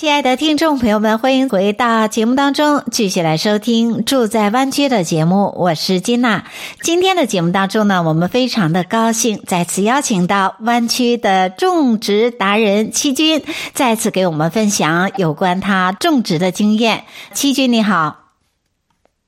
[0.00, 5.52] 亲爱的听众朋友们，欢迎回到节目当中，继续来收听《住在湾区》的节目。
[5.58, 6.46] 我是金娜。
[6.80, 17.04] 今天的节目当中呢，我们非常的高兴再次邀请到湾区的种植达人七军，再次给我们分享有关他种植的经验。
[17.34, 18.30] 七军你好，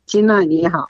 [0.06, 0.88] 金娜你好，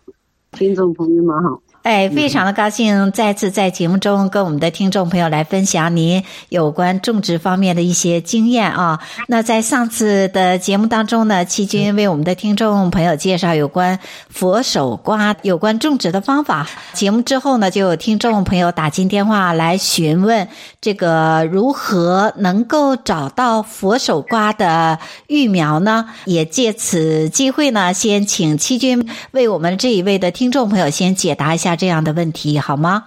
[0.53, 1.61] 听众朋友们好。
[1.83, 9.01] 哎，非常的高兴再次在节目中跟我们的听众朋友来分享您有关种植方面的一些经验啊。
[9.27, 16.69] 那在上次的节目当中呢，七君为我们的听众朋友介绍有关佛手瓜有关种植的方法。
[16.93, 20.47] 节目之后呢，就有听众朋友打进电话来询问
[20.81, 26.07] 这个如何能够找到佛手瓜的育苗呢？
[26.27, 31.72] 也借此机会呢，先请七君为我们这一位的听众朋友先解答一下。
[31.77, 33.05] 这样的问题好吗？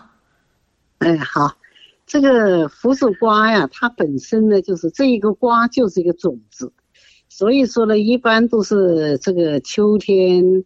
[0.99, 1.51] 哎，好，
[2.07, 6.71] 这个佛手瓜呀，它本身呢，就是这一个瓜就是一个种子，
[7.27, 10.63] 所以说呢，一般都是这个秋天，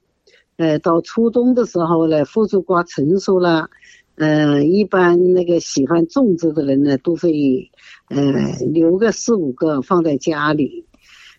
[0.58, 3.70] 呃，到初冬的时候呢，佛手瓜成熟了，
[4.16, 7.72] 呃，一般那个喜欢种植的人呢，都会
[8.10, 8.20] 呃
[8.72, 10.86] 留个四五个放在家里。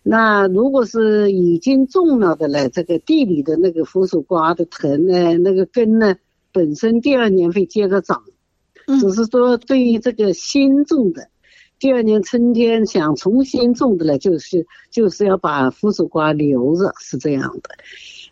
[0.03, 6.17] 那如果是已经种了的呢，这个地里的那个佛手瓜的藤呢，那个根呢。
[6.51, 8.23] 本身第二年会接着长，
[8.99, 11.29] 只是说对于这个新种的，
[11.79, 17.69] 第二年春天想重新种的呢，就是就是要把佛手瓜留着，是这样的，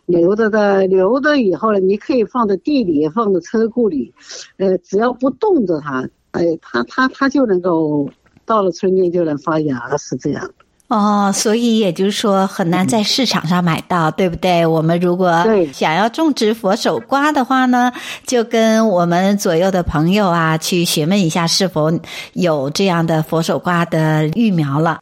[0.06, 4.12] 留着的，留着以后呢，你可以放在地里，放在车库里，
[4.58, 8.10] 呃，只要不冻着它，哎，它它它就能够
[8.44, 10.54] 到了春天就能发芽，是这样的。
[10.90, 14.66] 哦，所以也就是说很难在市场上买到，嗯、对不对？
[14.66, 15.30] 我们如果
[15.72, 17.92] 想要种植佛手瓜的话呢，
[18.26, 21.92] 就跟我们左右的朋友啊去询问一下是否
[22.32, 24.98] 有这样的佛手瓜的育苗了。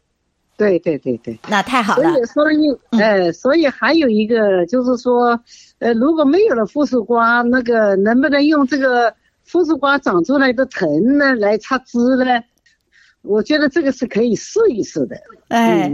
[0.55, 2.13] 对对对对，那太好了。
[2.25, 5.39] 所以，所以，呃，所以还有一个就是说，
[5.79, 9.11] 呃，如果没有了佛手瓜，那个能不能用这个
[9.43, 12.39] 佛手瓜长出来的藤呢来插枝呢？
[13.23, 15.17] 我觉得这个是可以试一试的。
[15.49, 15.91] 哎，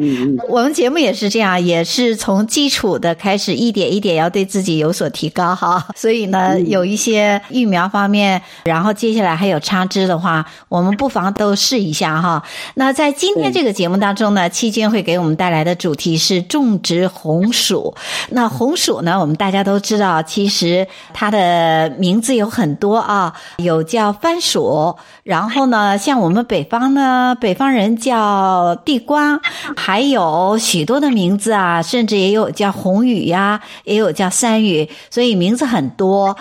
[0.49, 5.87] 我们节目也是这样，也是从基础的开始，一点一点要对自己有所提高哈。
[5.95, 12.43] 所以呢，有一些育苗方面，然后接下来还有插枝的话，我们不妨都试一下哈。
[12.73, 17.95] 那在今天这个节目当中呢，期间会给我们带来的主题是种植红薯。
[18.31, 27.33] 那红薯呢，我们大家都知道，其实它的名字有很多啊，有叫番薯，然后呢，像我们北方呢。
[27.39, 29.39] 北方人叫地瓜，
[29.75, 36.37] 还有许多的名字啊，甚至也有叫红雨呀，也有叫三雨，所以名字很多。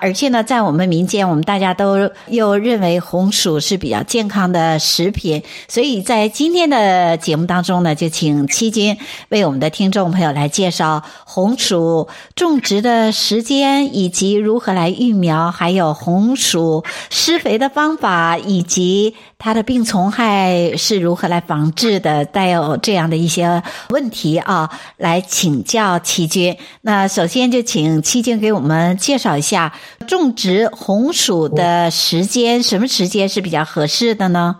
[0.00, 8.96] 而且呢，在我们民间，我们大家都又认为红薯是比较健康的食品，所以在今天的节目当中呢，就请七君
[9.28, 26.56] 为我们的听众朋友来介绍红薯种植的时间，以及如何来育苗，还有红薯施肥的方法，以及它的病虫害是如何来防治的，带有这样的一些问题啊，来请教七君。
[26.82, 29.72] 那首先就请七君给我们介绍一下。
[30.06, 34.56] 种植红薯的时间，什么时间是比较合适的呢？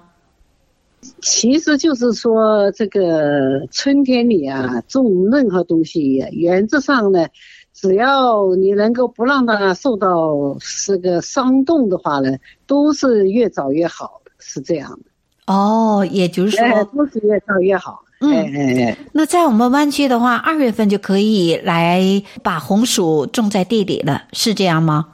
[1.23, 7.27] 其实就是说，这个春天里啊，种任何东西，原则上呢，
[7.73, 12.37] 只要你能够不让它受到这个伤冻的话呢，
[12.67, 15.53] 都是越早越好，是这样的。
[15.53, 18.03] 哦，也就是说，都是越早越好。
[18.21, 25.07] 嗯，哎哎哎，那在我们湾区的话，二月份就可以来把红薯种在地里了，是这样吗？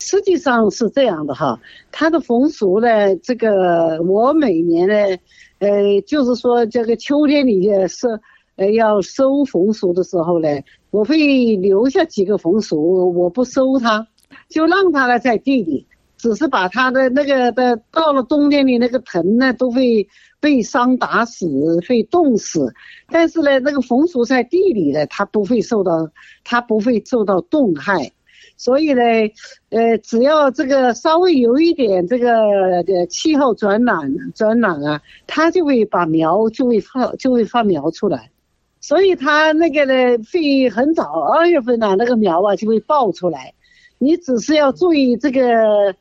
[0.00, 1.60] 实际上是这样的哈，
[1.92, 4.94] 它的红薯呢，这个我每年呢，
[5.58, 8.08] 呃，就是说这个秋天里是，
[8.56, 10.48] 呃，要收红薯的时候呢，
[10.90, 11.18] 我会
[11.56, 14.06] 留下几个红薯，我不收它，
[14.48, 15.86] 就让它呢在地里，
[16.16, 20.08] 只是把它的那个的到了冬天里那个藤呢都会
[20.40, 21.46] 被霜打死，
[21.86, 22.72] 会冻死，
[23.10, 26.10] 但是呢，那个红薯在地里呢，它不会受到，
[26.42, 28.12] 它不会受到冻害。
[28.60, 29.02] 所以呢，
[29.70, 38.30] 呃，只要这个稍微有一点这个气候转暖转暖啊，它就会把苗就会发就会发苗出来。
[38.82, 39.94] 所以它那个呢
[40.30, 43.54] 会很早，二月份呢、那个苗啊就会爆出来。
[43.96, 45.94] 你只是要注意这个，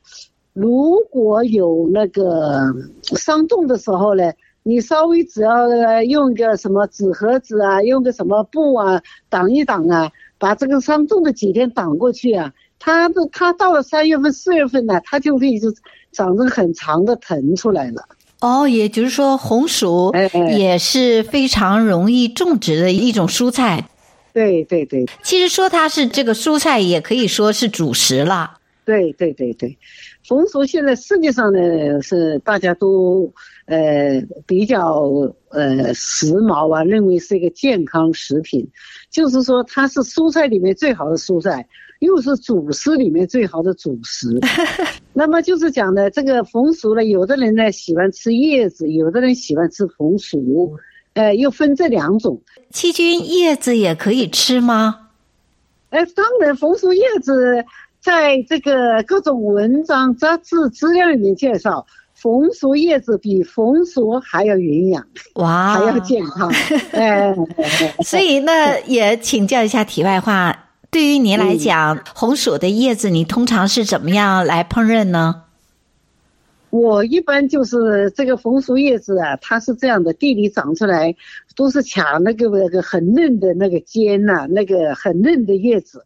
[0.51, 4.33] 如果有那个伤冻的时候呢，
[4.63, 15.67] 你稍微只要用个什么纸盒子啊，用个什么布啊挡一挡啊，把这个伤种的几天挡过去啊，它的它到了三月份四月份呢，它就会就
[16.11, 18.03] 长着很长的藤出来了。
[18.39, 20.13] 哦，也就是说红薯
[20.57, 23.89] 也是非常容易种植的一种蔬菜。
[24.31, 28.58] 对对对，其实说它是这个蔬菜，也可以说是主食了。
[28.89, 29.77] 对对对对，
[30.27, 33.31] 红薯现在世界上呢是大家都
[33.67, 35.03] 呃比较
[35.49, 38.67] 呃时髦啊，认为是一个健康食品，
[39.11, 41.67] 就是说它是蔬菜里面最好的蔬菜，
[41.99, 44.39] 又是主食里面最好的主食。
[45.13, 50.75] 那么就是讲呢，这个红薯呢，有的人呢喜欢吃叶子，有的人喜欢吃红薯。
[51.13, 52.41] 呃，又分这两种，
[52.71, 55.09] 七菌叶子也可以吃吗？
[55.89, 57.65] 哎，当然，红薯叶子
[57.99, 61.85] 在这个各种文章、杂志资料里面介绍，
[62.21, 65.05] 红薯叶子比红薯还要营养，
[65.35, 66.51] 哇，还要健康。
[66.91, 67.35] 哎，
[68.03, 75.43] 所以那也请教一下题外话，对于您来讲，嗯、红薯的叶子你通常是怎么样来烹饪呢？
[76.69, 81.15] 我一般就是这个红薯叶子啊，它是这样的，地里长出来
[81.55, 86.05] 都是卡那个那个很嫩的那个尖呐、啊，那个很嫩的叶子，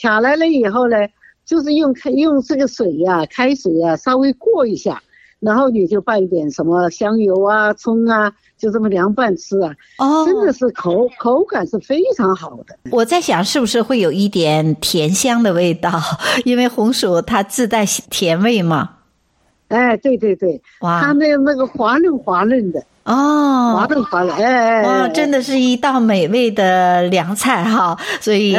[0.00, 0.96] 卡来了以后呢，
[1.44, 5.02] 就是用开用这个水呀、啊，开水呀、啊，稍微过一下，
[5.40, 12.76] 然后你就拌一点什么香油啊、葱啊，就这么凉拌吃啊，哦，真的是口口感是非常好的。
[12.90, 15.90] 我在想是不是会有一点甜香的味道，
[16.44, 18.90] 因为红薯它自带甜味嘛。
[19.68, 22.82] 哎，对对对，哇，它那那个滑嫩滑嫩的。
[23.04, 28.56] 哦，滑嫩滑嫩，哎哎，哇，真的是一道美味的凉菜哈，所以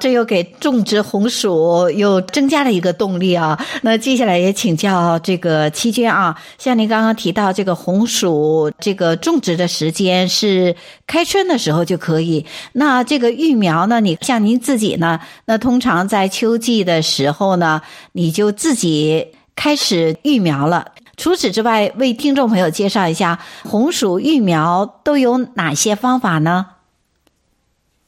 [0.00, 3.58] 这又给种植红薯又增加了一个动力啊。
[3.82, 10.74] 那接下来也请教这个七娟啊，像您刚刚提到这个红薯这个种植的时间是
[11.06, 17.82] 开春的时候就可以，那这个育苗呢，你像您自己呢，那通常在秋季的时候呢，
[18.12, 19.26] 你就自己。
[19.54, 20.92] 开始育苗了。
[21.16, 26.66] 除此之外，为听众朋友介绍一下红薯育苗都有哪些方法呢？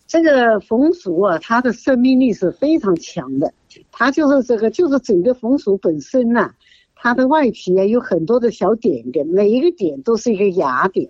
[0.06, 3.52] 这个红薯啊，它的生命力是非常强的。
[3.92, 6.54] 它就是这个，就是整个红薯本身呐、啊，
[6.94, 11.08] 它的外皮啊有很多的小点点，每一个点都是一个芽点，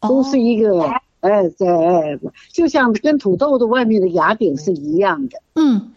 [0.00, 0.82] 都是一个
[1.20, 2.18] 哎在哎，
[2.52, 5.40] 就像跟土豆的外面的芽点是一样的。
[5.54, 5.90] 嗯。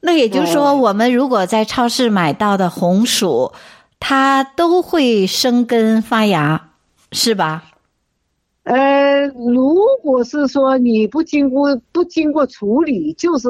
[0.00, 3.52] 那也就是说，我们如果在超市买到的红薯，
[3.98, 6.70] 它都会生根发芽，
[7.12, 7.64] 是吧？
[8.64, 13.48] 呃，如果是说你不经过不经过处理，就是，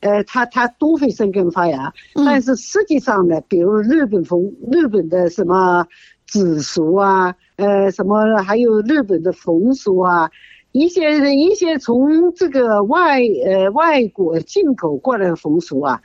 [0.00, 1.92] 呃，它它都会生根发芽。
[2.14, 2.24] 嗯。
[2.24, 5.86] 但是实际上呢，比如日本红日本的什么
[6.26, 10.30] 紫薯啊，呃，什么还有日本的红薯啊。
[10.72, 16.00] 一些一些从这个外呃外国进口过来的红薯啊，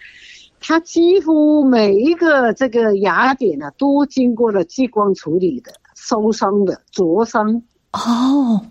[0.60, 7.64] 它几乎每一个这个芽点呢，都经过了激光处理的、烧伤的、灼伤。
[7.94, 8.66] 哦，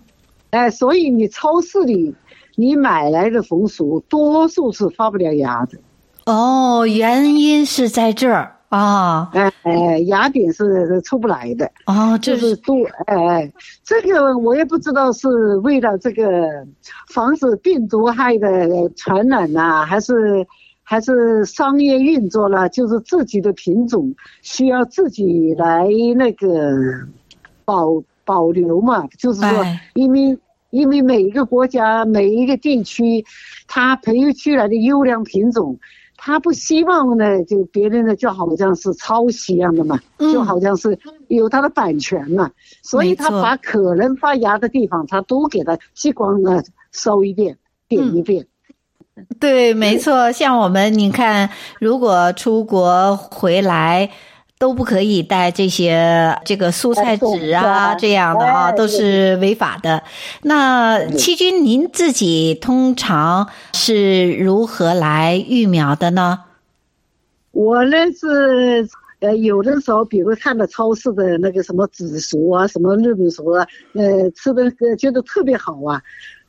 [0.51, 2.15] 哎，所以你超市里
[2.57, 5.79] 你买来的红薯，多数是发不了芽的。
[6.27, 8.56] 哦，原因是在这儿。
[8.69, 11.71] 啊，哎哎，芽点是出不来的。
[11.85, 12.57] 啊，就是。
[12.57, 13.53] 都哎哎，
[13.85, 16.67] 这个我也不知道是为了这个
[17.09, 20.45] 防止病毒害的传染呐、啊，还是
[20.83, 26.77] 还是商业运作了，就是自己的品种需要自己来那个
[27.65, 30.37] 保保留嘛，就是说，因为
[30.71, 33.25] 因为每一个国家每一个地区，
[33.69, 35.79] 它培育出来的优良品种。
[36.27, 42.51] 他不希望呢，就别人呢，就好像是抄袭一样的嘛，就好像是有他的版权嘛，
[42.83, 47.57] 所以他把可能发芽的地方，他都给他激光呢烧一遍，
[47.87, 48.45] 点一遍。
[49.39, 54.11] 对，没错，像我们，你看，如果出国回来。
[54.59, 60.03] 都不可以带这些这个蔬菜籽啊，这样的啊，都是违法的。
[60.43, 66.45] 那七军，您自己通常是如何来育苗的呢？
[67.53, 68.89] 我呢是
[69.21, 76.01] 呃，有的时候，比如看到超市的那个什么紫薯啊，什么日本薯啊，呃，吃的觉得特别好啊，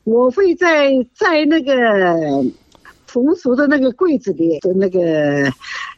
[0.06, 1.76] 我会在在那个
[3.12, 5.52] 红薯的那个柜子里的那个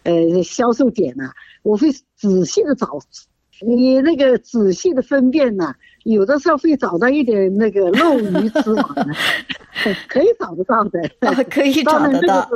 [0.03, 1.31] 呃销售点啊。
[1.61, 2.99] 我会仔细的找，
[3.65, 9.05] 你那个仔细的分辨呢、啊，有的时候会找到一点那个漏鱼之网的，
[10.07, 12.49] 可以找得到的，哦、可以找得到。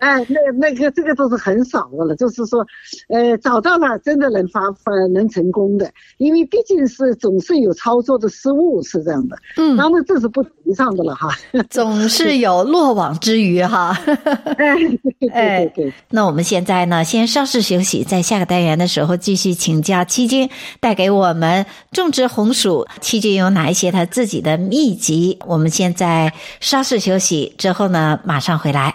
[0.00, 2.66] 哎，那那个这个都是很少的了，就是说，
[3.08, 9.36] 呃，找到了真的能发发能成功的，因为毕竟是总是有操作的失误，是这样的。
[9.58, 11.28] 嗯，那么这是不提倡的了哈。
[11.68, 13.94] 总是有落网之鱼哈。
[14.56, 14.74] 哎，
[15.18, 15.94] 对对对。
[16.08, 20.48] 那我们现在呢，先稍事休息，在下个单元的时候继续请教七君
[20.80, 25.38] 带给我们种植红薯，七君有哪一些他自己的秘籍？
[25.46, 28.94] 我们现在稍事休息之后呢，马上回来。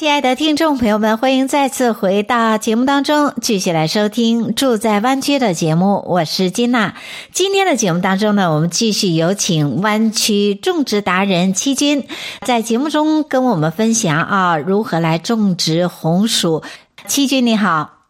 [0.00, 6.02] 亲爱的听众朋友们，欢迎再次回到节目当中，继续来收听《住在湾区》的节目。
[6.08, 6.94] 我是金娜。
[7.32, 12.06] 今天的节目当中呢，我们继续有请湾区种植达人七君
[12.46, 16.62] 在节目中跟我们分享啊，如何来种植红薯。
[17.06, 18.06] 七君你好，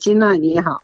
[0.00, 0.82] 金娜你好，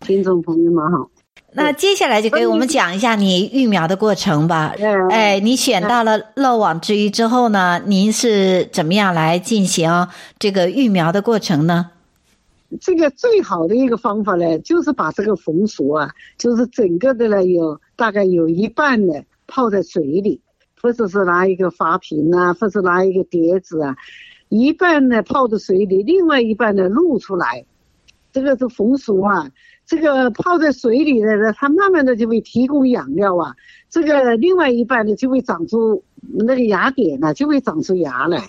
[0.00, 1.08] 听众朋友们好。
[1.56, 4.74] 那接下来就给我们讲一下你育苗的过程吧。
[5.08, 10.06] 哎，你选到了漏网之鱼之后呢，您是怎么样来进行
[10.38, 11.90] 这个育苗的过程呢？
[12.78, 19.14] 这个最好的一个方法呢，就是把这个红薯啊，就是整个的呢，有大概有一半呢
[19.46, 20.38] 泡在水里，
[20.82, 23.96] 或者是拿一个花瓶啊，或者拿一个碟子啊，
[24.50, 27.64] 一半呢泡在水里，另外一半呢露出来，
[28.30, 29.48] 这个是红薯啊。
[29.86, 33.54] 这个泡在水里的呢，它慢慢的就会提供养料啊。
[33.88, 38.48] 这个另外一半呢，就会长出那个芽点呢，就会长出芽来。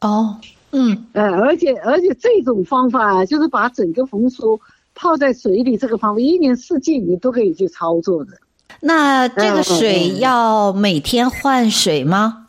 [0.00, 0.36] 哦，
[0.70, 4.60] 嗯，呃，而且而且这种方法就是把整个红薯
[4.94, 8.32] 泡在水里，这个方法一年四季你都可以去操作的。
[8.80, 12.46] 那这个水要每天换水吗？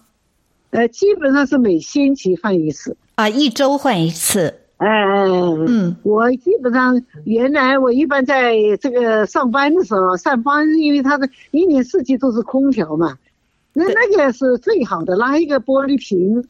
[0.69, 2.95] 呃，基本上是每星期换一次。
[3.15, 4.58] 啊，一周换一次。
[4.79, 5.25] 哎哎，
[5.67, 13.17] 嗯，我基本上原来我一般在这个上班的时候，上班因为它的一年四季都是空调嘛，
[13.73, 16.45] 那那个是最好的，拿一个玻璃瓶，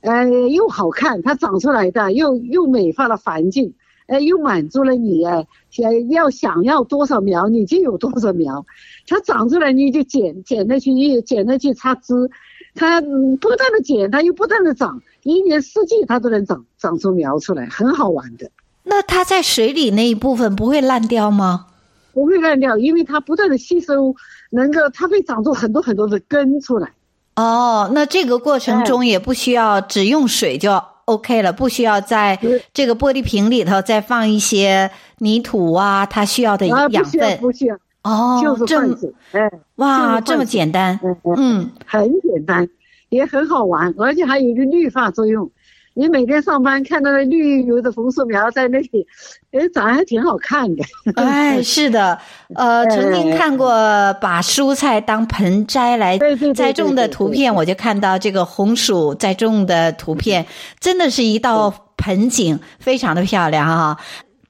[0.00, 3.74] 呃，又好看，它长出来的又又美化了环境，
[4.06, 8.64] 呃，又满足了你啊，想要想要多少苗你就有多少苗，
[9.08, 12.30] 它长出来你就剪剪那去叶，剪那去插枝，
[12.74, 15.02] 它不断的剪，它又不断的长。
[15.22, 18.50] 一年四季它都能长长出苗出来，很好玩的。
[18.84, 21.66] 那它在水里那一部分不会烂掉吗？
[22.12, 24.14] 不会烂掉，因为它不断的吸收，
[24.50, 26.90] 能够它会长出很多很多的根出来。
[27.36, 32.38] 哦，那这个过程中也不需要只用水就 OK 了，不需要在
[32.74, 37.00] 这个玻璃瓶里头再放一些泥土啊，它需要的养分。
[37.02, 37.76] 不需要，不需要。
[38.04, 39.12] 哦，就是换水。
[39.32, 40.98] 哎，哇，这么简单。
[41.02, 42.68] 嗯嗯，很简单。
[43.10, 45.50] 也很好玩，而且还有一个绿化作用。
[45.94, 49.06] 你每天上班看到那绿油油的红薯苗在那里，
[49.52, 50.82] 哎，长得还挺好看的。
[51.16, 52.18] 哎， 是的，
[52.54, 53.68] 呃，曾经看过
[54.14, 56.18] 把蔬菜当盆栽来
[56.54, 60.46] 栽种的图片，我就看到这个红薯栽种的图片，
[60.80, 63.98] 真的是一道盆景，非常的漂亮哈。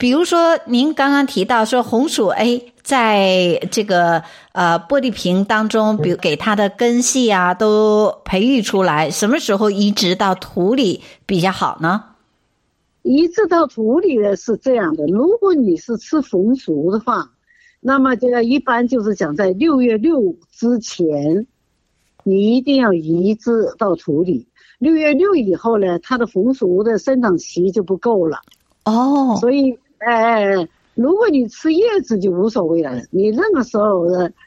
[0.02, 12.02] 比如说，您刚刚提到说红薯，哎，在这个呃玻璃瓶当中，比如给它的根系啊都培育出来，什么时候移植到土里比较好呢？
[13.02, 17.30] 移植到土里的是这样的，如果你是吃红薯的话，
[17.78, 21.46] 那么这个一般就是讲在六月六之前，
[22.24, 24.48] 你一定要移植到土里。
[24.80, 28.40] 六月六以后呢，它的红薯的生长期就不够了。
[28.84, 29.78] 哦，所以。
[30.04, 30.68] 哎哎哎！
[30.94, 34.04] 如果你吃叶子就无所谓了，你任何时候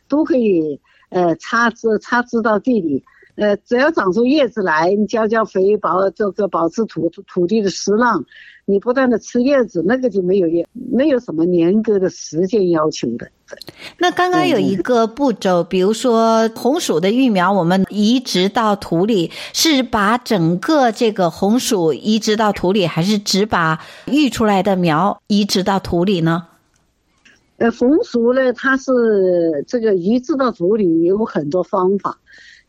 [0.08, 3.04] 都可以，呃，插枝插枝到地里，
[3.36, 8.24] 呃，只要长出叶子来，你浇浇肥，保这个保持土土地的湿浪，
[8.65, 13.27] 你不断的吃叶子，那个就没有叶，没有什么严格的时间要求的。
[14.00, 26.48] 那刚刚有一个步骤，比如说红薯的育苗，我们移植到土里，是把整个这个红薯移植到土里，还是只把育出来的苗移植到土里呢？
[27.58, 32.18] 呃，红薯呢，它是这个移植到土里有很多方法，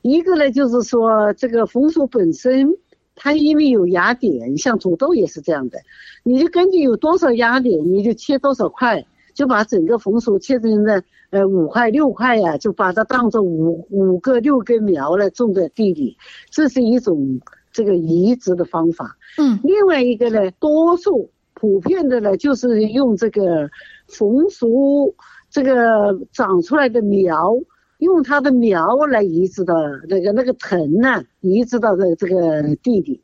[0.08, 2.68] 一个呢就是说这个红薯本身
[3.16, 5.78] 它因为有芽点，像土豆也是这样的，
[6.22, 16.16] 你就根据有多少芽点，你就切多少块，就把整个红薯切成了呃五块六块呀、啊，就把它当做五五个六根苗来种在地里，
[16.50, 17.40] 这是一种
[17.72, 19.16] 这个移植的方法。
[19.38, 23.68] 嗯，另外一个呢，多数普遍的呢，就是用这个
[24.06, 25.16] 红薯
[25.50, 27.56] 这个长出来的苗。
[27.98, 29.74] 用它的苗来移植到
[30.08, 33.22] 那个那个藤呢，移植到这这个地里，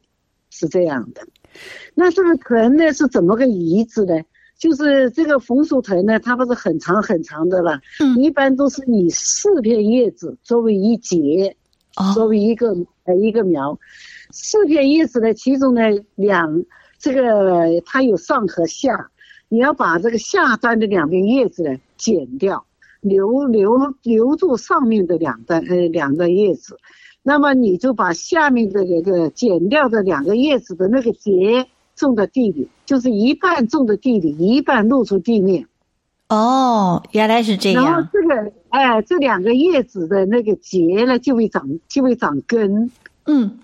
[0.51, 1.27] 是这样的。
[1.95, 4.15] 那这个藤呢是怎么个移植呢？
[4.59, 11.57] 就是这个红薯藤呢，它不是很长很长的了，嗯，一般都是以四片叶子作为一节，
[12.15, 12.69] 作为一个
[13.05, 13.79] 呃一个苗。
[14.31, 15.83] 四片叶子呢，其中呢
[16.15, 16.65] 两
[16.99, 19.11] 这个它有上和下，
[19.49, 22.65] 你要把这个下端的两片叶子呢剪掉。
[23.03, 26.79] 留留留住上面的两段呃两个叶子，
[27.23, 31.67] 那么你就把下面的那个剪掉的两个叶子的那个节
[31.97, 35.67] 种在地里，就是一半种在地里，一半露出地面。
[36.29, 37.85] 哦，原来是这样。
[37.85, 42.91] 然后这个哎，这两个叶子的那个节呢，就会长就会长根。
[43.27, 43.59] 嗯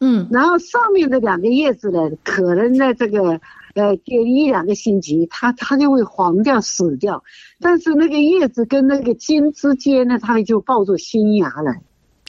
[0.00, 0.28] 嗯。
[0.30, 3.40] 然后上面的两个叶子呢，可能呢这个。
[3.74, 7.22] 呃，就一两个星期，它它就会黄掉死掉，
[7.60, 11.72] 但是那个叶子跟那个茎之间呢，它就抱着新芽了。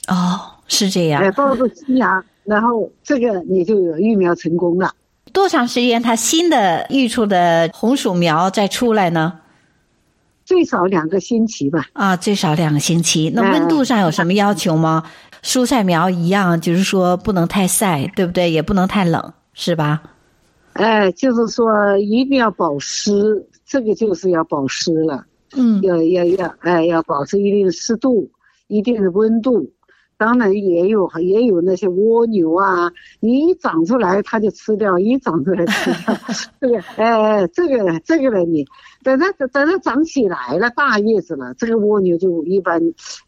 [0.08, 1.22] 哦，是这样。
[1.22, 4.92] 哎，抱着新芽，然后这个你就有育苗成功了。
[5.32, 9.40] 多长时间它新的育出的红薯苗再出来呢？
[10.44, 11.86] 最少两个星期吧。
[11.92, 13.30] 啊，最少两个星期。
[13.34, 15.04] 那温度上有什么要求吗？
[15.06, 15.10] 哎、
[15.42, 18.50] 蔬菜苗一样，就是说不能太晒，对不对？
[18.50, 20.02] 也不能太冷，是吧？
[20.74, 25.26] 哎，就是说一定要保湿，这个就是要保湿了。
[25.54, 28.30] 嗯，要要要，哎，要保持一定的湿度，
[28.68, 29.70] 一定的温度。
[30.16, 36.16] 当然也有也有那些蜗牛啊，你一长出来它就吃掉，一长出来吃掉。
[36.60, 38.64] 这个，哎，这个这个呢，你
[39.02, 42.80] 等它等它长起来了，大叶子了，这个蜗牛就一般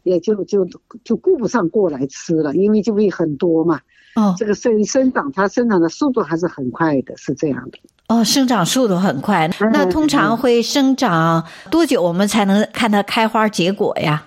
[0.05, 0.65] 也就就
[1.03, 3.81] 就顾不上过来吃了，因为就会很多嘛。
[4.15, 7.79] 哦，这个生生长，它生长的速度还是很快的，是这样的。
[8.09, 9.51] 哦，生长速度很快。
[9.73, 14.27] 那通常会生长多久，我们才能看它开花结果呀？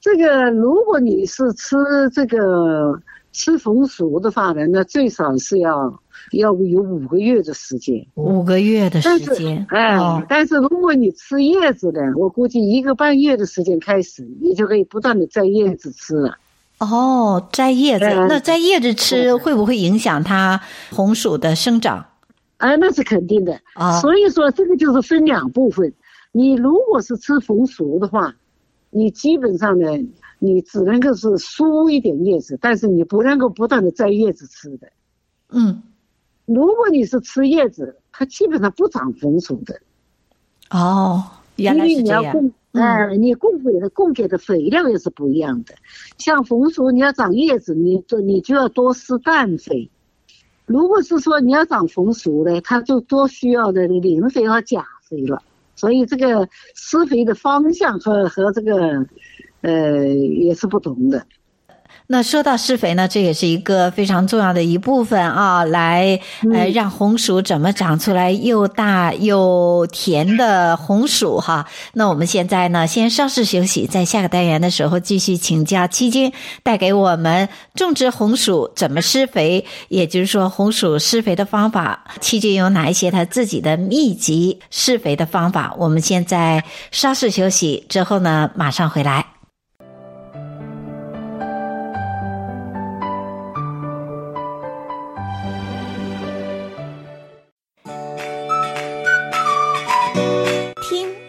[0.00, 1.76] 这个，如果你是吃
[2.12, 3.00] 这个
[3.32, 6.00] 吃红薯的话呢，那最少是要
[6.32, 8.04] 要有五个月的时间。
[8.14, 16.36] 五个月的时间，哎，哦，但是如果你吃叶子的，我估计一个半月的时间开始，你就可以不断的摘叶子吃了。
[16.78, 20.60] 哦，摘叶子，那摘叶子吃会不会影响它
[20.90, 22.04] 红薯的生长？
[22.58, 24.00] 啊，那是肯定的啊。
[24.00, 25.92] 所以说，这个就是分两部分。
[26.32, 28.34] 你如果是吃红薯的话，
[28.90, 29.88] 你基本上呢，
[30.38, 34.88] 你只能够是疏一点叶子，但是你不能够不断的摘叶子吃的。
[35.50, 35.82] 嗯，
[36.44, 39.80] 如果你是吃叶子，它基本上不长红薯的。
[40.70, 41.22] 哦，
[41.56, 42.50] 原来是这样。
[42.74, 45.74] 哎、你供给的供给的肥料也是不一样的。
[46.18, 49.88] 像红薯，你要长叶子，你就你就要多施氮肥。
[50.66, 55.40] 如果是说你要长红薯呢，它就多需要的磷肥和钾肥了。
[55.76, 59.06] 所以这个施肥的方向和和这个，
[59.60, 61.26] 呃，也是不同的。
[62.06, 66.20] 那说到施肥呢，这也是一个非常重要的一部分啊，来
[66.52, 71.66] 呃让红薯怎么长出来又大又甜的红薯哈。
[71.94, 76.30] 那我们现在呢，先稍事休息，在下个单元的时候继续请教七军
[76.62, 85.74] 带给我们种植红薯怎么施肥，也就是说红薯施肥的方法，七军有哪一些他自己的秘籍施肥的方法？
[85.78, 89.33] 我们现在稍事休息之后呢，马上回来。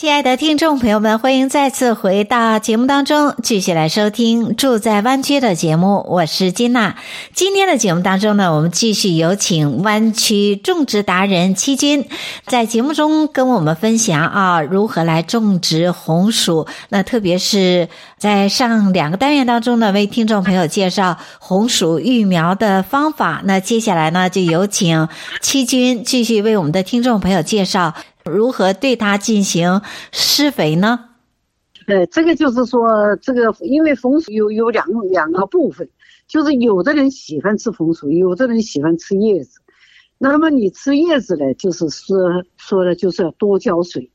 [0.00, 6.06] 亲爱的听众朋友们，欢迎再次回到节目当中，继续来收听住在湾区的节目。
[6.08, 6.96] 我是金娜。
[7.34, 12.08] 今天的节目当中呢，我们继续有请湾区种植达人七军
[12.46, 16.66] 在节目中跟我们分享啊，如何来种植红薯。
[16.88, 23.42] 那特别是在上两个单元当中呢，为听众朋友介绍红薯育苗的方法。
[23.44, 25.06] 那接下来呢，就有请
[25.42, 27.92] 七军继续为我们的听众朋友介绍
[28.24, 29.80] 如何对它进行
[30.12, 31.06] 施肥呢？
[31.86, 35.88] 呃，这个就是说，这个因为红薯有有两两个部分，
[36.28, 39.60] 就是有的人喜欢吃红薯，有的人喜欢吃叶子。
[40.18, 44.10] 那么你吃叶子呢，就是说说的就是要多浇水，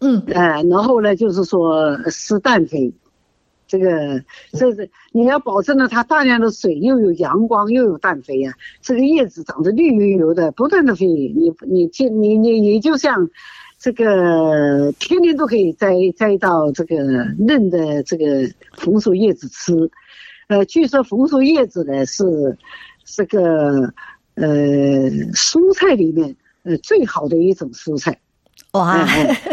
[0.00, 2.92] 嗯，呃，然后呢，就是说施氮肥，
[3.70, 8.52] 这个这是你要保证了它大量的水，又有阳光，又有氮肥啊，
[8.82, 13.30] 这个叶子长得绿油油的，不断的肥，你你就你你你就像
[13.78, 16.96] 这个天天都可以摘摘到这个
[17.38, 19.90] 嫩的这个红薯叶子吃，
[20.48, 22.58] 呃，据说红薯叶子呢是
[23.04, 23.94] 这个。
[24.36, 28.20] 呃，蔬菜里面，呃，最好的一种蔬菜。
[28.72, 29.04] 哇，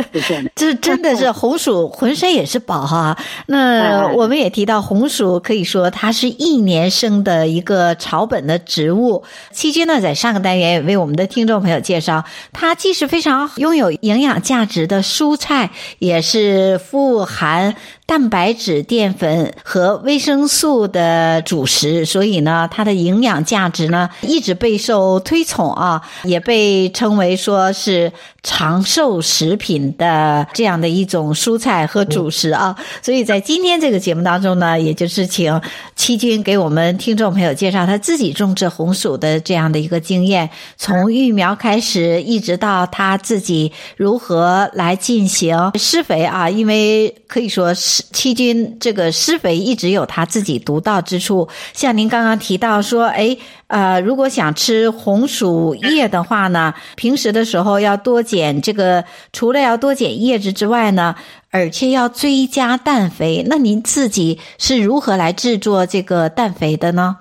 [0.55, 3.17] 这真的是红薯浑身也是宝哈。
[3.47, 9.23] 那我们也提到红薯，可以说它是一年生的一个草本的植物。
[9.51, 17.75] 期间呢，在上个单元也为我们的听众朋友介绍，它既是非常拥有营养价值的蔬菜，也是富含
[18.07, 22.03] 蛋白质、淀粉和维生素的主食。
[22.05, 29.21] 所以呢，它的营养价值呢一直备受推崇啊，也被称为说是长寿。
[29.27, 35.59] 食品的这样的一种蔬菜和主食啊，所以在今天这个节目当中呢，也就是请
[35.97, 53.37] 七君给我们听众朋友介绍他自己种植红薯的这样的一个经验，从育苗开始，一直到他自己如何来进行施肥啊，因为可以说是戚君这个施肥一直有他自己独到之处，像您刚刚提到说，哎。
[53.67, 61.13] 呃，如果想吃红薯叶的话呢，平时的时候要多捡这个，除了要多捡叶子之外呢，
[61.51, 63.45] 而且要追加氮肥。
[63.45, 67.17] 那您自己是如何来制作这个氮肥的呢？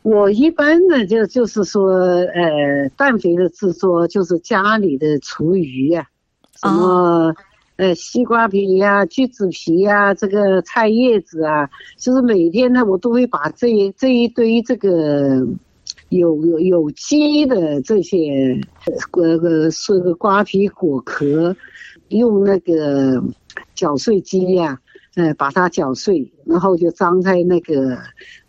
[0.00, 6.06] 我一般呢，就就是说，呃，氮肥的制作就是家里的厨余呀、
[6.60, 7.34] 啊，什么。
[7.72, 15.44] 哦呃，西瓜皮呀、啊，橘子皮呀、啊，这个菜叶子啊，就是每天呢，我都会把这一这一堆这个
[16.10, 18.60] 有有有机的这些
[19.12, 21.56] 呃呃是个瓜皮果壳，
[22.08, 23.20] 用那个
[23.74, 24.78] 搅碎机呀、
[25.16, 27.96] 啊，呃，把它搅碎，然后就装在那个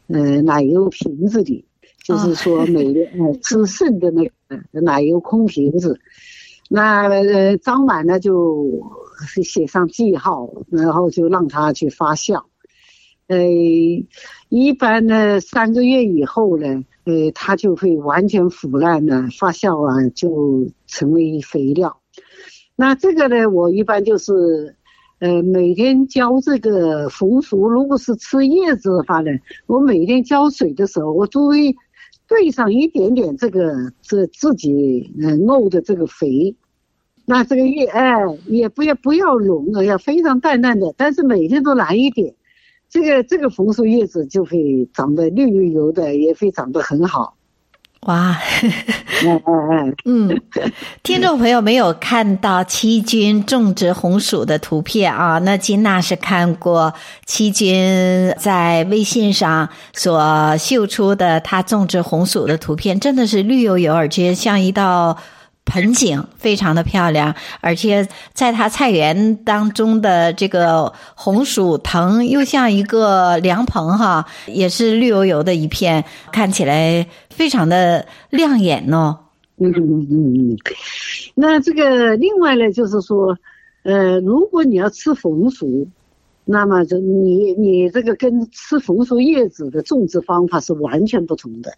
[0.07, 1.65] 呃奶油瓶子里，
[2.03, 5.97] 就是说每个呃吃剩的那个奶油空瓶子，
[6.69, 9.01] 那呃装满了就。
[9.25, 12.43] 写上记号，然后就让它去发酵。
[13.27, 13.39] 呃，
[14.49, 22.01] 一般呢，三个月以后呢，呃，它就会完全腐烂了，发酵啊，就成为肥料。
[22.75, 24.75] 那这个呢，我一般就是，
[25.19, 29.31] 呃，每天浇这个红薯，如果是吃叶子的话呢，
[29.67, 31.75] 我每天浇水的时候，我都会
[32.27, 36.55] 兑上一点点这个这自己呃弄的这个肥。
[37.25, 38.13] 那这个叶哎，
[38.47, 42.33] 也不要不要浓啊，要非常淡淡的，但是每天都来一点，
[42.89, 47.38] 这个这个红薯叶子就会长得绿油油的，也会长得很好。
[48.01, 48.38] 哇，
[50.03, 50.38] 嗯，
[51.01, 55.39] 听众朋友没有看到七君种植红薯的图片啊？
[55.39, 56.93] 那金娜是看过
[57.25, 65.17] 七君在微信上所秀出的他种植红薯的图片，真的是绿油油，而且像一道。
[65.65, 79.17] 盆景非常的漂亮，而且在他菜园当中的这个红薯藤又像一个凉棚哈，也是绿油油的一片，看起来非常的亮眼哦。
[79.58, 80.58] 嗯嗯嗯嗯。
[81.36, 83.38] 那这个另外呢，就是说，
[83.84, 85.88] 呃，如果你要吃红薯，
[86.45, 91.73] 那么就你你这个跟吃红薯叶子的种植方法是完全不同的。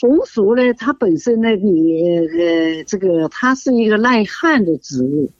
[0.00, 5.30] 红薯呢，它本身呢，你呃，这个它是一个耐旱的植物，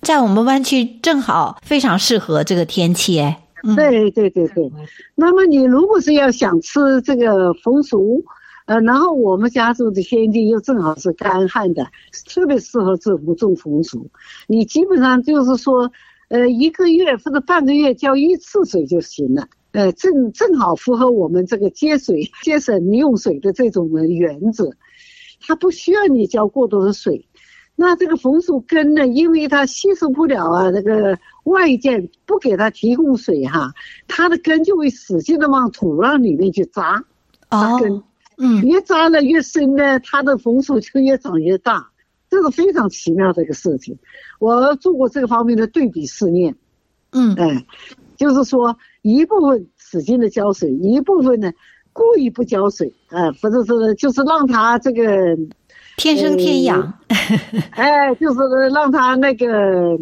[0.00, 3.40] 在我们湾区正好非常适合这个天气哎。
[3.76, 4.70] 对对对对。
[5.14, 8.22] 那么你如果是要想吃这个红薯，
[8.66, 11.86] 呃，然后我们家住的天地又正好是干旱的，
[12.28, 14.10] 特别适合种种红薯。
[14.46, 15.90] 你基本上就是说，
[16.28, 19.48] 呃，一个月或者半个月浇一次水就行了。
[19.74, 24.70] 呃，正正好符合我们这个节水、节省用水的这种原则，
[25.40, 27.26] 它不需要你浇过多的水。
[27.74, 33.72] 那这个红薯根呢，因为它吸收不了啊，那个外界不给它提供水哈，
[34.06, 37.04] 它的根就会使劲的往土壤里面去扎。
[37.50, 38.00] 扎根，
[38.38, 41.90] 嗯，越扎的越深呢，它的红薯就越长越大。
[42.30, 43.98] 这个非常奇妙的一个事情。
[44.38, 46.54] 我做过这个方面的对比试验。
[47.10, 47.66] 嗯，哎。
[48.16, 51.52] 就是说，一部分使劲的浇水，一部分呢
[51.92, 55.36] 故意不浇水，啊、呃，或者是就是让它这个，
[55.98, 56.94] 天生天养，
[57.72, 58.40] 哎，就是
[58.72, 59.98] 让它那个，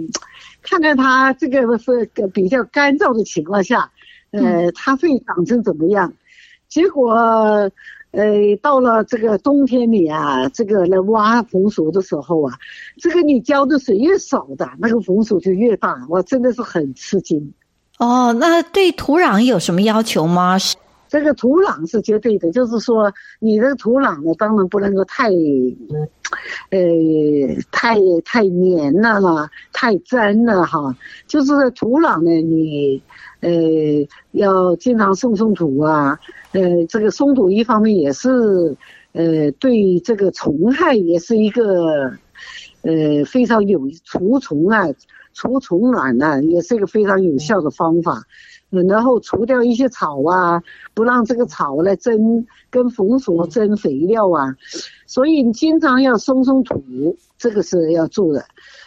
[0.62, 3.90] 看看它这个是个比较干燥的情况下，
[4.30, 6.12] 呃，它会长成怎么样？
[6.68, 7.12] 结果，
[8.12, 12.54] 呃，到了这个冬天里啊，这个来挖红薯的时候啊，
[12.98, 17.52] 这个你浇的水越少的，那个红薯就越大，我真的是很吃惊。
[17.98, 20.56] 哦，那对土壤有什么要求吗？
[21.08, 25.28] 这个土壤是绝对的，就是说你的土壤呢，当然不能够太，
[26.70, 26.78] 呃，
[27.70, 30.96] 太太黏了啦，太粘了哈。
[31.26, 33.02] 就是土壤呢，你
[33.40, 33.50] 呃
[34.30, 36.18] 要经常松松土啊，
[36.52, 38.74] 呃，这个松土一方面也是，
[39.12, 42.10] 呃，对这个虫害也是一个，
[42.82, 44.86] 呃，非常有除虫啊、
[45.32, 48.24] 除虫卵呐、啊，也是一个非常有效的方法。
[48.88, 50.62] 然后除掉一些草啊，
[50.94, 54.56] 不让这个草来争跟红薯争肥料啊，
[55.06, 58.42] 所以你经常要松松土，这个是要做的。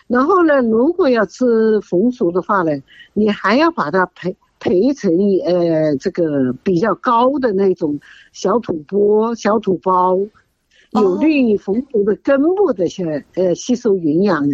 [0.08, 2.72] 然后呢，如果要吃红薯的话呢，
[3.14, 5.12] 你还要把它培培成
[5.46, 8.00] 呃这个比较高的那种
[8.34, 10.18] 小土坡、小土包，
[11.02, 14.48] 有利于红薯的根部的些呃吸收营养、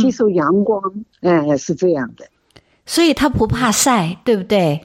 [0.00, 0.82] 吸收阳光，
[1.20, 2.26] 哎、呃，是这样的。
[2.86, 4.80] 所以它不怕晒，对不对？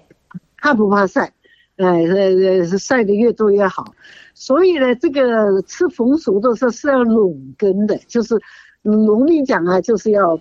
[0.58, 1.32] 它不怕晒，
[1.78, 3.94] 哎，呃呃，晒的越多越好。
[4.34, 8.36] 所以呢，这个吃红薯的时候是要拢根的，就是
[8.82, 10.40] 农民讲啊，就是要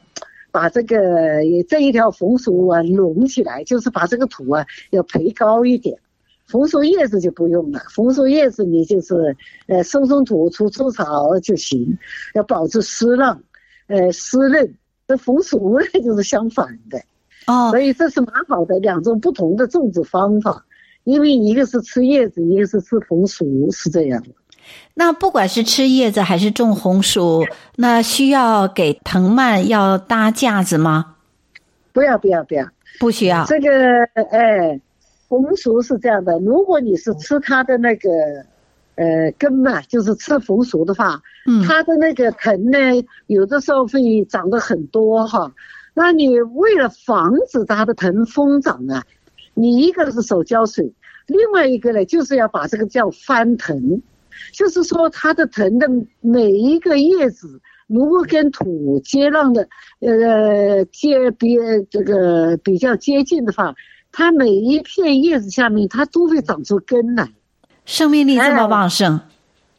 [0.51, 0.99] 把这个
[1.69, 5.99] 这一条红薯啊拢起来，就是把这个土啊要培高一点。
[6.51, 11.99] 红薯叶子就不用了，红薯叶子你就是呃松松土、除除草就行，
[12.35, 13.43] 要保持湿润，
[13.87, 14.75] 呃湿润。
[15.09, 17.01] 这红薯呢就是相反的。
[17.47, 20.65] 哦，所以这是蛮好的两种不同的种植方法，
[21.05, 24.29] 因为一个是吃叶子，一个是吃红薯，是这样的。
[24.95, 27.45] 那不管是吃叶子还是种红薯，
[27.77, 31.17] 那需要给藤蔓要搭架子吗？
[31.93, 32.69] 不要，不要，不要，
[33.01, 33.45] 不需要。
[33.47, 33.69] 这个，
[34.31, 34.81] 哎，
[35.33, 38.11] 红薯是这样的，如果你是吃它的那个，
[38.97, 42.79] 呃，根嘛，就是吃红薯的话，嗯，它的那个藤呢，
[43.29, 45.55] 有的时候会长得很多哈。
[45.95, 49.05] 那你为了防止它的藤疯长啊，
[49.55, 50.93] 你一个是手浇水，
[51.27, 54.03] 另外一个呢，就是要把这个叫翻藤，
[54.53, 55.89] 就是说它的藤的
[56.21, 59.67] 每一个叶子如果跟土接壤的，
[60.01, 61.57] 呃，接比
[61.91, 63.75] 这个比较接近的话，
[64.13, 67.29] 它每一片叶子下面它都会长出根来，
[67.85, 69.23] 生命力这么旺盛，哎、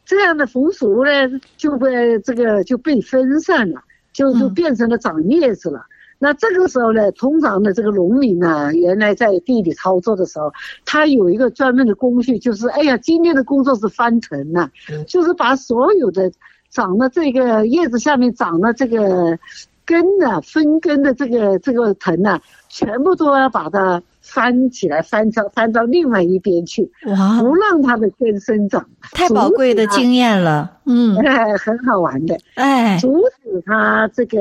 [0.04, 1.10] 这样的红薯呢
[1.56, 3.80] 就被这个就被分散了，
[4.12, 5.78] 就就变成了长叶子了。
[5.78, 10.50] 嗯那这个时候呢，通常的这个农民呢，原来在地里操作的时候，
[10.86, 14.70] 他有一个专门的工序，就是哎呀，今天的工作是翻藤呐，
[15.06, 16.32] 就是把所有的
[16.70, 19.38] 长的这个叶子下面长的这个
[19.84, 24.02] 根呐，分根的这个这个藤呐，全部都要把它。
[24.24, 27.38] 翻起来，翻到翻到另外一边去，哇！
[27.40, 30.78] 不让它的根生长，太宝贵的经验了。
[30.86, 32.36] 嗯，哎，很好玩的。
[32.54, 34.38] 哎，阻止它这个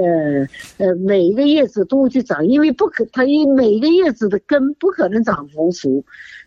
[0.78, 6.04] 呃每一个叶子都去长，因为不可，它因每一个叶子的根不可能长红薯，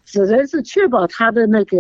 [0.07, 1.77] 只能是确保它的那个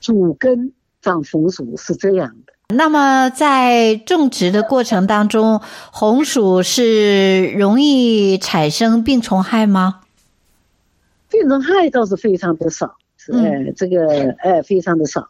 [0.00, 0.72] 主根
[1.02, 2.52] 长红薯，是这样的。
[2.74, 10.00] 那么在种植的过程当中，红薯是容易产生病虫害吗？
[11.38, 12.96] 病虫害倒是非常的少，
[13.32, 15.28] 哎，这个哎非常的少，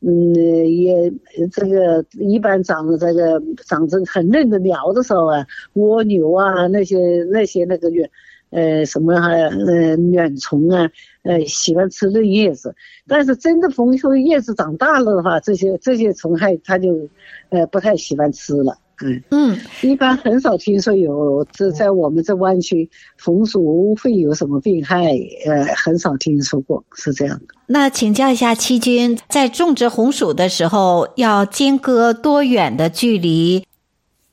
[0.00, 1.12] 嗯，也
[1.50, 8.08] 这个一般长这个长成很嫩的苗的时候啊，蜗牛啊那些那些那个远，
[8.50, 10.88] 呃什么还呃暖虫啊，
[11.22, 12.74] 呃喜欢吃嫩叶子，
[13.06, 17.08] 但是真的红薯叶子长大了的话，这些这些虫害它就
[17.50, 18.76] 呃不太喜欢吃了。
[19.02, 22.86] 嗯嗯，一般很少听说有这在我们这湾区
[23.18, 27.54] 红薯会有什么病害，呃，很少听说过，是这样的。
[27.66, 33.64] 那请教一下七军，在种植红薯的时候要间隔多远的距离？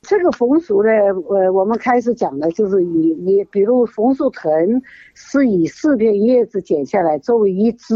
[0.08, 0.90] 这个红薯呢，
[1.28, 4.82] 呃，我们开始讲的就是以以比如红薯藤
[5.14, 7.94] 是以四片叶子剪下来作为一枝，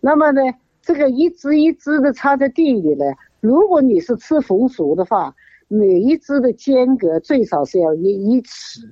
[0.00, 0.40] 那么呢，
[0.80, 3.04] 这个一枝一枝的插在地里呢，
[3.40, 5.34] 如果你是吃红薯的话。
[5.68, 8.82] 每一枝的间隔最少是要一一尺，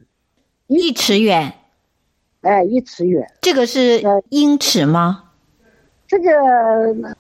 [0.67, 1.55] 一尺远，
[2.41, 3.25] 哎，一尺远。
[3.43, 5.23] 这个是英尺吗？
[6.09, 6.33] 这个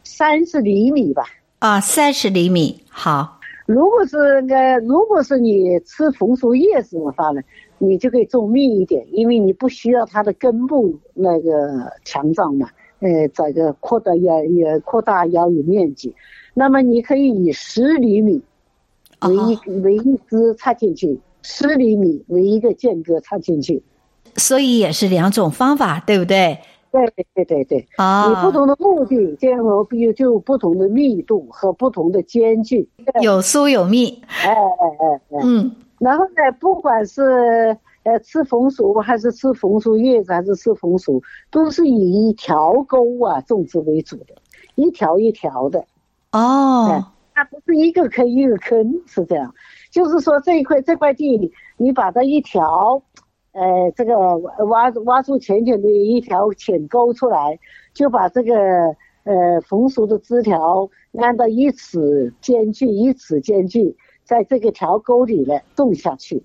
[0.02, 1.22] 三十厘米吧。
[1.60, 2.82] 啊，三十厘米。
[2.88, 3.33] 好，
[3.66, 7.40] 如果是那个，如果是你吃红薯叶子的话呢，
[7.78, 12.68] 你就可以种密一点，因为你不需要它的根部那个强壮嘛，
[13.00, 16.14] 呃，这个扩大也也扩大腰有面积。
[16.52, 18.42] 那么你可以以十厘米
[19.22, 23.82] 为一、为一支插进去，十厘米为一个间隔插进去。
[24.36, 26.58] 所以也是两种方法，对不对？
[26.94, 27.88] 对对对对。
[27.96, 32.88] 啊、哦，你不同的目的，这样比如就有不同的密度和不同的间距，
[33.20, 34.22] 有疏有密。
[34.28, 35.74] 哎哎哎哎，嗯。
[35.98, 44.34] 然后呢，不管是呃吃红薯还是吃红薯叶子还是吃红薯，都是以一条沟啊种植为主的，
[44.74, 45.84] 一条一条的。
[46.32, 47.04] 哦、哎，
[47.34, 49.52] 它不是一个坑一个坑，是这样。
[49.90, 53.00] 就是说这一块这块地，你把它一条，
[53.54, 54.14] 呃，这个
[54.66, 57.58] 挖挖出浅浅的一条浅沟出来，
[57.94, 58.54] 就把这个
[59.24, 63.96] 呃红薯的枝条按照一尺间距一尺间距。
[64.26, 66.42] 在这个条沟里呢种下去，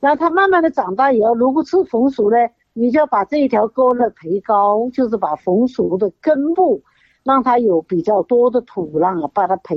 [0.00, 2.38] 然后它慢慢的长大以后，如果吃红薯呢，
[2.72, 6.82] 你就要把这一条沟呢培高，就是把红薯的根部
[7.24, 9.76] 让它有比较多的土壤啊，把它培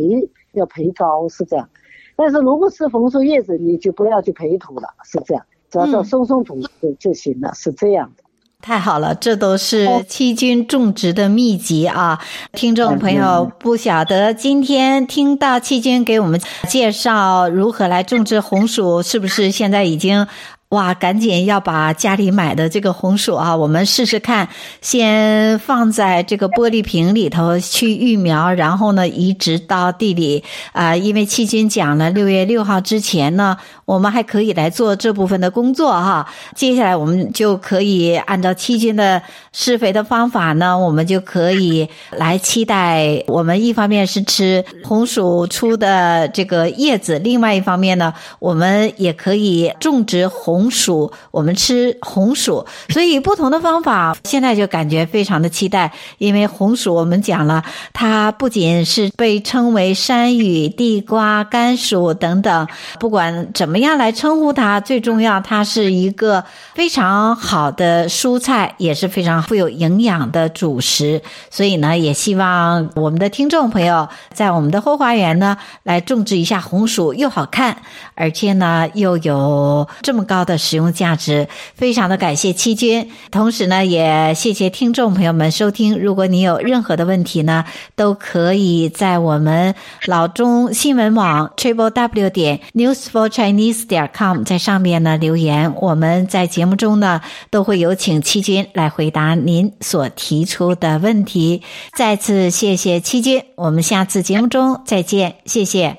[0.54, 1.68] 要培高是这样。
[2.16, 8.24] 但是如果吃红薯叶子，你就不要去培土了，是这样，只要说松松土就就行了，是这样的。
[8.62, 12.20] 太好了，这都是七菌种植的秘籍啊！
[12.54, 20.28] 听众朋友不晓得，今天听到七军给我们介绍如何来种植红薯，是不是现在已经？
[20.72, 24.48] 哇，赶紧要把家里买的这个红薯啊， 我们试试看。
[24.80, 30.96] 先放在这个玻璃瓶里头去育苗，然后呢移植到地里啊。
[30.96, 36.26] 因为七军讲了，六月六号之前呢，我们还可以来做这部分的工作哈。
[36.56, 43.22] 接下来我们就可以按照七军的施肥的方法呢，我们就可以来期待。
[43.28, 50.61] 我们一方面是吃红薯出的这个叶子，另外一方面呢，我们也可以种植红。
[50.62, 55.92] 红薯，我们吃红薯，所以不同的方法，现在就感觉非常的期待。
[56.20, 62.68] 因为红薯，我们讲了，它不仅是被称为山芋、地瓜、甘薯等等，
[63.00, 66.44] 不管怎么样来称呼它，最重要，它是一个
[66.76, 71.20] 非常好的蔬菜，也是非常富有营养的主食。
[71.50, 77.76] 所以呢，也希望我们的听众朋友在我们的后花园呢，来种植一下红薯，又好看，
[78.14, 80.51] 而且呢，又有这么高的。
[80.52, 85.98] 的使用价值，非常的感谢七军，同时呢，也谢谢听众朋友们收听。
[85.98, 87.64] 如果你有任何的问题呢，
[87.96, 89.74] 都可以在我们
[90.06, 95.74] 老中新闻网 triple w 点 news for chinese 点 com 在上面呢留言。
[95.80, 101.62] 我们在节目中呢，都会有请七军来回答您所提出的问题。
[101.96, 105.98] 再次谢谢七军，我们下次节目中再见，谢谢，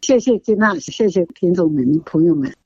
[0.00, 2.61] 谢谢金娜，谢谢听众们朋友们。